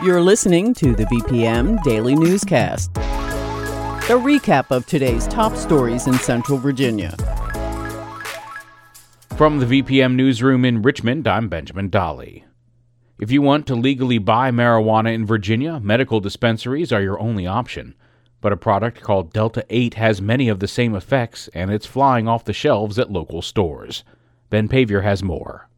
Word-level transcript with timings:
You're 0.00 0.20
listening 0.20 0.74
to 0.74 0.94
the 0.94 1.06
VPM 1.06 1.82
Daily 1.82 2.14
Newscast. 2.14 2.96
A 2.96 4.14
recap 4.14 4.70
of 4.70 4.86
today's 4.86 5.26
top 5.26 5.56
stories 5.56 6.06
in 6.06 6.14
Central 6.20 6.56
Virginia. 6.56 7.16
From 9.36 9.58
the 9.58 9.66
VPM 9.66 10.14
Newsroom 10.14 10.64
in 10.64 10.82
Richmond, 10.82 11.26
I'm 11.26 11.48
Benjamin 11.48 11.88
Dolly. 11.88 12.44
If 13.18 13.32
you 13.32 13.42
want 13.42 13.66
to 13.66 13.74
legally 13.74 14.18
buy 14.18 14.52
marijuana 14.52 15.12
in 15.12 15.26
Virginia, 15.26 15.80
medical 15.80 16.20
dispensaries 16.20 16.92
are 16.92 17.02
your 17.02 17.18
only 17.18 17.48
option. 17.48 17.96
But 18.40 18.52
a 18.52 18.56
product 18.56 19.00
called 19.00 19.32
Delta 19.32 19.66
8 19.68 19.94
has 19.94 20.22
many 20.22 20.48
of 20.48 20.60
the 20.60 20.68
same 20.68 20.94
effects, 20.94 21.48
and 21.54 21.72
it's 21.72 21.86
flying 21.86 22.28
off 22.28 22.44
the 22.44 22.52
shelves 22.52 23.00
at 23.00 23.10
local 23.10 23.42
stores. 23.42 24.04
Ben 24.48 24.68
Paviour 24.68 25.00
has 25.00 25.24
more. 25.24 25.68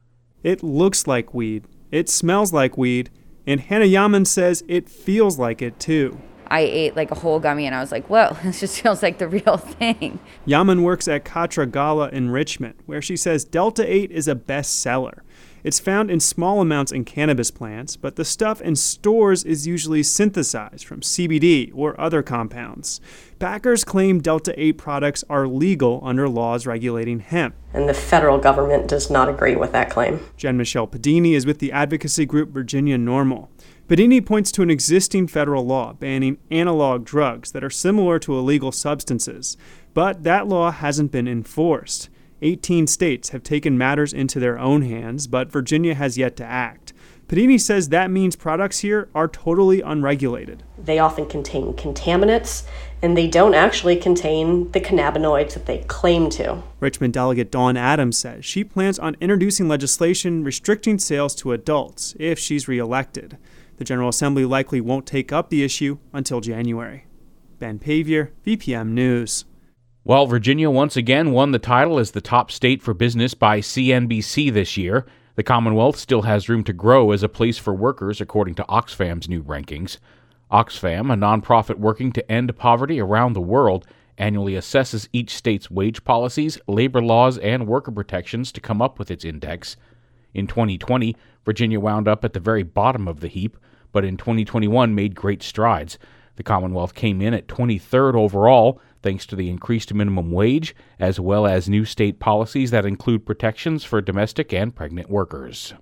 It 0.43 0.63
looks 0.63 1.07
like 1.07 1.33
weed, 1.33 1.65
it 1.91 2.11
smells 2.11 2.53
like 2.53 2.77
weed, 2.77 3.09
and 3.47 3.61
Hannah 3.61 3.85
Yaman 3.87 4.25
says 4.25 4.65
it 4.69 4.89
feels 4.89 5.39
like 5.39 5.63
it 5.63 5.79
too. 5.79 6.21
I 6.51 6.61
ate 6.61 6.97
like 6.97 7.13
a 7.13 7.15
whole 7.15 7.39
gummy 7.39 7.67
and 7.67 7.75
I 7.75 7.81
was 7.81 7.93
like, 7.93 8.09
whoa, 8.09 8.37
this 8.43 8.61
just 8.61 8.81
feels 8.81 9.03
like 9.03 9.19
the 9.19 9.29
real 9.29 9.57
thing. 9.57 10.19
Yaman 10.45 10.83
works 10.83 11.07
at 11.07 11.25
Katra 11.25 11.71
Gala 11.71 12.09
in 12.09 12.31
Richmond, 12.31 12.75
where 12.87 13.01
she 13.01 13.17
says 13.17 13.45
Delta 13.45 13.91
8 13.91 14.11
is 14.11 14.27
a 14.27 14.35
bestseller. 14.35 15.21
It's 15.63 15.79
found 15.79 16.11
in 16.11 16.21
small 16.21 16.61
amounts 16.61 16.91
in 16.91 17.05
cannabis 17.05 17.51
plants, 17.51 17.97
but 17.97 18.17
the 18.17 18.25
stuff 18.25 18.61
in 18.63 18.77
stores 18.77 19.45
is 19.45 19.67
usually 19.67 20.03
synthesized 20.03 20.87
from 20.87 21.01
CBD 21.01 21.71
or 21.75 22.01
other 22.01 22.23
compounds. 22.23 23.01
Packers 23.39 23.85
claim 23.85 24.21
Delta 24.21 24.55
8 24.57 24.73
products 24.79 25.25
are 25.29 25.47
legal 25.47 26.01
under 26.03 26.29
laws 26.29 26.67
regulating 26.67 27.21
hemp. 27.21 27.55
And 27.73 27.89
the 27.89 27.95
federal 27.95 28.39
government 28.39 28.89
does 28.89 29.11
not 29.11 29.29
agree 29.29 29.57
with 29.57 29.73
that 29.73 29.91
claim. 29.91 30.21
Jen 30.37 30.57
Michelle 30.57 30.87
Pedini 30.87 31.35
is 31.35 31.47
with 31.47 31.59
the 31.59 31.73
advocacy 31.73 32.27
group 32.27 32.51
Virginia 32.51 32.97
NORML. 32.97 33.49
Pedini 33.89 34.25
points 34.25 34.53
to 34.53 34.63
an 34.63 34.71
existing 34.71 35.27
federal 35.27 35.67
law 35.67 35.93
banning 35.93 36.39
analog 36.51 37.05
drugs 37.05 37.53
that 37.53 37.65
are 37.65 37.71
similar 37.71 38.19
to 38.21 38.39
illegal 38.39 38.71
substances, 38.73 39.57
but 39.95 40.23
that 40.23 40.47
law 40.47 40.71
hasn't 40.71 41.11
been 41.11 41.27
enforced. 41.27 42.09
18 42.43 42.87
states 42.87 43.31
have 43.31 43.43
taken 43.43 43.77
matters 43.77 44.13
into 44.13 44.41
their 44.41 44.59
own 44.59 44.83
hands, 44.83 45.27
but 45.27 45.51
Virginia 45.51 45.95
has 45.95 46.19
yet 46.19 46.37
to 46.37 46.45
act. 46.45 46.93
Pedini 47.31 47.61
says 47.61 47.91
that 47.91 48.11
means 48.11 48.35
products 48.35 48.81
here 48.81 49.09
are 49.15 49.29
totally 49.29 49.81
unregulated. 49.81 50.65
They 50.77 50.99
often 50.99 51.27
contain 51.27 51.75
contaminants, 51.75 52.65
and 53.03 53.17
they 53.17 53.29
don't 53.29 53.55
actually 53.55 53.95
contain 53.97 54.73
the 54.73 54.81
cannabinoids 54.81 55.55
that 55.55 55.67
they 55.67 55.85
claim 55.87 56.29
to. 56.31 56.61
Richmond 56.81 57.15
delegate 57.15 57.53
Dawn 57.53 57.77
Adams 57.77 58.19
says 58.19 58.45
she 58.45 58.65
plans 58.65 58.99
on 58.99 59.17
introducing 59.21 59.69
legislation 59.69 60.43
restricting 60.43 60.99
sales 60.99 61.37
to 61.37 61.53
adults 61.53 62.17
if 62.19 62.37
she's 62.39 62.67
reelected. 62.67 63.39
The 63.77 63.85
General 63.85 64.09
Assembly 64.09 64.45
likely 64.45 64.81
won't 64.81 65.07
take 65.07 65.31
up 65.31 65.51
the 65.51 65.63
issue 65.63 65.99
until 66.13 66.41
January. 66.41 67.07
Ben 67.61 67.79
Paviour, 67.79 68.33
VPM 68.45 68.89
News. 68.89 69.45
While 70.03 70.27
Virginia 70.27 70.71
once 70.71 70.97
again 70.97 71.31
won 71.31 71.51
the 71.51 71.59
title 71.59 71.99
as 71.99 72.13
the 72.13 72.23
top 72.23 72.51
state 72.51 72.81
for 72.81 72.95
business 72.95 73.35
by 73.35 73.61
CNBC 73.61 74.51
this 74.51 74.79
year, 74.79 75.05
the 75.35 75.43
Commonwealth 75.43 75.97
still 75.97 76.23
has 76.23 76.49
room 76.49 76.65
to 76.65 76.73
grow 76.73 77.13
as 77.13 77.23
a 77.23 77.29
place 77.29 77.59
for 77.59 77.75
workers, 77.75 78.19
according 78.19 78.55
to 78.55 78.65
Oxfam's 78.65 79.29
new 79.29 79.43
rankings. 79.43 79.99
Oxfam, 80.51 81.13
a 81.13 81.17
nonprofit 81.17 81.77
working 81.77 82.13
to 82.13 82.33
end 82.33 82.57
poverty 82.57 82.99
around 82.99 83.35
the 83.35 83.43
world, 83.43 83.87
annually 84.17 84.55
assesses 84.55 85.07
each 85.13 85.35
state's 85.35 85.71
wage 85.71 86.03
policies, 86.03 86.59
labor 86.67 87.03
laws, 87.03 87.37
and 87.37 87.67
worker 87.67 87.93
protections 87.93 88.51
to 88.53 88.61
come 88.61 88.81
up 88.81 88.99
with 88.99 89.11
its 89.11 89.25
index. 89.25 89.77
In 90.33 90.47
2020, 90.47 91.15
Virginia 91.45 91.79
wound 91.79 92.09
up 92.09 92.25
at 92.25 92.33
the 92.33 92.41
very 92.41 92.63
bottom 92.63 93.07
of 93.07 93.21
the 93.21 93.29
heap, 93.29 93.55
but 93.93 94.07
in 94.07 94.17
2021 94.17 94.95
made 94.95 95.15
great 95.15 95.43
strides. 95.43 95.99
The 96.37 96.43
Commonwealth 96.43 96.95
came 96.95 97.21
in 97.21 97.35
at 97.35 97.49
23rd 97.49 98.15
overall, 98.15 98.81
thanks 99.03 99.27
to 99.27 99.37
the 99.37 99.51
increased 99.51 99.93
minimum 99.95 100.31
wage, 100.31 100.75
as 100.99 101.19
well 101.19 101.47
as 101.47 101.69
new 101.69 101.85
state 101.85 102.21
policies 102.21 102.71
that 102.71 102.87
include 102.87 103.27
protections 103.27 103.85
for 103.85 104.01
domestic 104.01 104.53
and 104.53 104.75
pregnant 104.75 105.11
workers. 105.11 105.75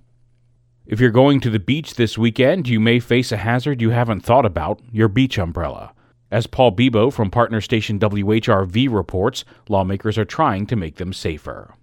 If 0.85 0.99
you're 0.99 1.11
going 1.11 1.39
to 1.41 1.49
the 1.49 1.59
beach 1.59 1.95
this 1.95 2.17
weekend, 2.17 2.67
you 2.67 2.79
may 2.79 2.99
face 2.99 3.31
a 3.31 3.37
hazard 3.37 3.81
you 3.81 3.91
haven't 3.91 4.21
thought 4.21 4.45
about 4.45 4.81
your 4.91 5.07
beach 5.07 5.37
umbrella. 5.37 5.93
As 6.31 6.47
Paul 6.47 6.71
Bibeau 6.71 7.11
from 7.11 7.29
partner 7.29 7.61
station 7.61 7.99
WHRV 7.99 8.91
reports, 8.91 9.45
lawmakers 9.67 10.17
are 10.17 10.25
trying 10.25 10.65
to 10.67 10.75
make 10.75 10.95
them 10.95 11.13
safer. 11.13 11.75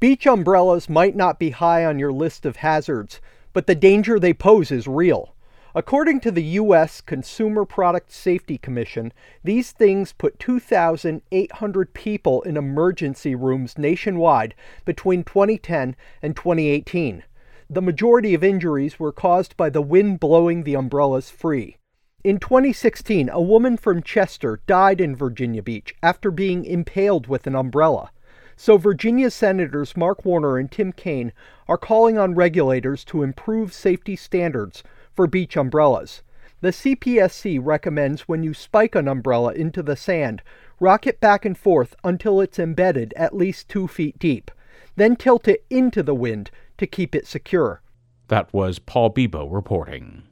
Beach 0.00 0.26
umbrellas 0.26 0.88
might 0.88 1.16
not 1.16 1.38
be 1.38 1.50
high 1.50 1.84
on 1.84 1.98
your 1.98 2.12
list 2.12 2.44
of 2.44 2.56
hazards, 2.56 3.20
but 3.52 3.66
the 3.66 3.74
danger 3.74 4.18
they 4.18 4.34
pose 4.34 4.70
is 4.70 4.86
real. 4.86 5.33
According 5.76 6.20
to 6.20 6.30
the 6.30 6.44
U.S. 6.62 7.00
Consumer 7.00 7.64
Product 7.64 8.12
Safety 8.12 8.58
Commission, 8.58 9.12
these 9.42 9.72
things 9.72 10.12
put 10.12 10.38
2,800 10.38 11.94
people 11.94 12.42
in 12.42 12.56
emergency 12.56 13.34
rooms 13.34 13.76
nationwide 13.76 14.54
between 14.84 15.24
2010 15.24 15.96
and 16.22 16.36
2018. 16.36 17.24
The 17.68 17.82
majority 17.82 18.34
of 18.34 18.44
injuries 18.44 19.00
were 19.00 19.10
caused 19.10 19.56
by 19.56 19.68
the 19.68 19.82
wind 19.82 20.20
blowing 20.20 20.62
the 20.62 20.76
umbrellas 20.76 21.28
free. 21.28 21.76
In 22.22 22.38
2016, 22.38 23.28
a 23.28 23.42
woman 23.42 23.76
from 23.76 24.00
Chester 24.00 24.60
died 24.68 25.00
in 25.00 25.16
Virginia 25.16 25.62
Beach 25.62 25.92
after 26.04 26.30
being 26.30 26.64
impaled 26.64 27.26
with 27.26 27.48
an 27.48 27.56
umbrella. 27.56 28.12
So, 28.54 28.76
Virginia 28.76 29.28
Senators 29.28 29.96
Mark 29.96 30.24
Warner 30.24 30.56
and 30.56 30.70
Tim 30.70 30.92
Kaine 30.92 31.32
are 31.66 31.76
calling 31.76 32.16
on 32.16 32.36
regulators 32.36 33.04
to 33.06 33.24
improve 33.24 33.72
safety 33.72 34.14
standards 34.14 34.84
for 35.14 35.26
beach 35.26 35.56
umbrellas. 35.56 36.22
The 36.60 36.70
CPSC 36.70 37.60
recommends 37.62 38.22
when 38.22 38.42
you 38.42 38.54
spike 38.54 38.94
an 38.94 39.06
umbrella 39.06 39.52
into 39.52 39.82
the 39.82 39.96
sand, 39.96 40.42
rock 40.80 41.06
it 41.06 41.20
back 41.20 41.44
and 41.44 41.56
forth 41.56 41.94
until 42.02 42.40
it's 42.40 42.58
embedded 42.58 43.12
at 43.16 43.36
least 43.36 43.68
two 43.68 43.86
feet 43.86 44.18
deep. 44.18 44.50
Then 44.96 45.16
tilt 45.16 45.46
it 45.48 45.64
into 45.68 46.02
the 46.02 46.14
wind 46.14 46.50
to 46.78 46.86
keep 46.86 47.14
it 47.14 47.26
secure. 47.26 47.82
That 48.28 48.52
was 48.52 48.78
Paul 48.78 49.10
Bibeau 49.10 49.46
reporting. 49.52 50.22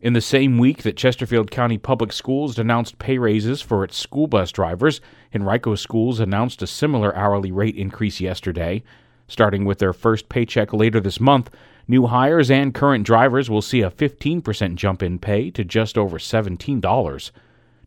In 0.00 0.14
the 0.14 0.20
same 0.20 0.58
week 0.58 0.82
that 0.82 0.96
Chesterfield 0.96 1.50
County 1.50 1.78
Public 1.78 2.12
Schools 2.12 2.58
announced 2.58 2.98
pay 2.98 3.18
raises 3.18 3.62
for 3.62 3.84
its 3.84 3.96
school 3.96 4.26
bus 4.26 4.50
drivers, 4.50 5.00
Henrico 5.32 5.76
Schools 5.76 6.18
announced 6.18 6.60
a 6.60 6.66
similar 6.66 7.14
hourly 7.16 7.52
rate 7.52 7.76
increase 7.76 8.20
yesterday. 8.20 8.82
Starting 9.28 9.64
with 9.64 9.78
their 9.78 9.92
first 9.92 10.28
paycheck 10.28 10.72
later 10.72 10.98
this 11.00 11.20
month, 11.20 11.50
New 11.88 12.06
hires 12.06 12.50
and 12.50 12.74
current 12.74 13.04
drivers 13.04 13.50
will 13.50 13.62
see 13.62 13.82
a 13.82 13.90
15% 13.90 14.76
jump 14.76 15.02
in 15.02 15.18
pay 15.18 15.50
to 15.50 15.64
just 15.64 15.98
over 15.98 16.18
$17. 16.18 17.30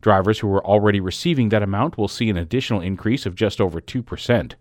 Drivers 0.01 0.39
who 0.39 0.53
are 0.53 0.65
already 0.65 0.99
receiving 0.99 1.49
that 1.49 1.63
amount 1.63 1.97
will 1.97 2.07
see 2.07 2.29
an 2.29 2.37
additional 2.37 2.81
increase 2.81 3.25
of 3.25 3.35
just 3.35 3.61
over 3.61 3.81
2%. 3.81 4.53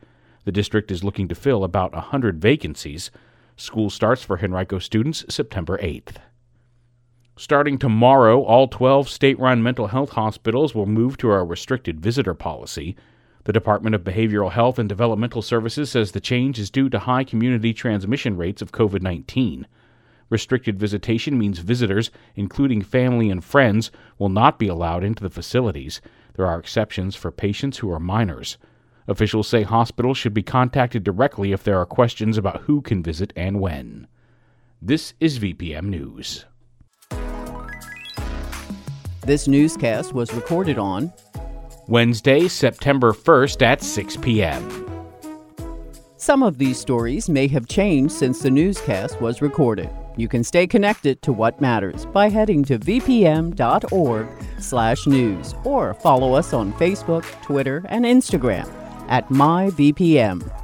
The 0.44 0.52
district 0.52 0.90
is 0.90 1.04
looking 1.04 1.28
to 1.28 1.34
fill 1.34 1.64
about 1.64 1.92
100 1.92 2.40
vacancies. 2.40 3.10
School 3.56 3.90
starts 3.90 4.22
for 4.22 4.38
Henrico 4.38 4.78
students 4.78 5.24
September 5.28 5.78
8th. 5.78 6.16
Starting 7.36 7.78
tomorrow, 7.78 8.42
all 8.42 8.68
12 8.68 9.08
state 9.08 9.38
run 9.40 9.62
mental 9.62 9.88
health 9.88 10.10
hospitals 10.10 10.74
will 10.74 10.86
move 10.86 11.16
to 11.16 11.32
a 11.32 11.44
restricted 11.44 12.00
visitor 12.00 12.34
policy. 12.34 12.96
The 13.44 13.52
Department 13.52 13.94
of 13.94 14.02
Behavioral 14.02 14.52
Health 14.52 14.78
and 14.78 14.88
Developmental 14.88 15.42
Services 15.42 15.90
says 15.90 16.12
the 16.12 16.20
change 16.20 16.58
is 16.58 16.70
due 16.70 16.88
to 16.88 17.00
high 17.00 17.24
community 17.24 17.74
transmission 17.74 18.38
rates 18.38 18.62
of 18.62 18.72
COVID 18.72 19.02
19. 19.02 19.66
Restricted 20.30 20.78
visitation 20.78 21.38
means 21.38 21.58
visitors, 21.58 22.10
including 22.34 22.80
family 22.80 23.28
and 23.28 23.44
friends, 23.44 23.90
will 24.18 24.30
not 24.30 24.58
be 24.58 24.66
allowed 24.66 25.04
into 25.04 25.22
the 25.22 25.28
facilities. 25.28 26.00
There 26.36 26.46
are 26.46 26.58
exceptions 26.58 27.14
for 27.14 27.30
patients 27.30 27.78
who 27.78 27.92
are 27.92 28.00
minors. 28.00 28.56
Officials 29.06 29.46
say 29.46 29.62
hospitals 29.62 30.16
should 30.16 30.32
be 30.32 30.42
contacted 30.42 31.04
directly 31.04 31.52
if 31.52 31.62
there 31.62 31.78
are 31.78 31.84
questions 31.84 32.38
about 32.38 32.62
who 32.62 32.80
can 32.80 33.02
visit 33.02 33.34
and 33.36 33.60
when. 33.60 34.06
This 34.80 35.12
is 35.20 35.38
VPM 35.38 35.84
News. 35.84 36.46
This 39.26 39.46
newscast 39.46 40.14
was 40.14 40.32
recorded 40.32 40.78
on 40.78 41.12
Wednesday, 41.88 42.48
September 42.48 43.12
1st 43.12 43.62
at 43.62 43.82
6 43.82 44.16
p.m. 44.18 44.86
Some 46.16 46.42
of 46.42 46.56
these 46.56 46.78
stories 46.78 47.28
may 47.28 47.46
have 47.48 47.68
changed 47.68 48.14
since 48.14 48.40
the 48.40 48.50
newscast 48.50 49.20
was 49.20 49.42
recorded. 49.42 49.90
You 50.16 50.26
can 50.28 50.42
stay 50.44 50.66
connected 50.66 51.20
to 51.22 51.32
what 51.32 51.60
matters 51.60 52.06
by 52.06 52.30
heading 52.30 52.64
to 52.64 52.78
vpm.org/news 52.78 53.54
or 55.64 55.94
follow 55.94 56.32
us 56.34 56.52
on 56.54 56.72
Facebook, 56.74 57.42
Twitter, 57.42 57.84
and 57.88 58.04
Instagram 58.06 58.72
at 59.08 59.28
myvpm. 59.28 60.63